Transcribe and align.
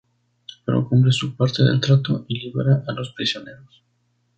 Pero 0.65 0.87
cumple 0.89 1.11
su 1.11 1.35
parte 1.35 1.61
del 1.61 1.79
trato 1.79 2.25
y 2.27 2.39
libera 2.39 2.83
a 2.87 2.91
los 2.91 3.13
prisioneros. 3.13 3.83